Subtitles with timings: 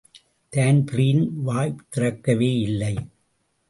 [0.53, 2.93] Dan Breen வாய் திறக்கவேயில்லை.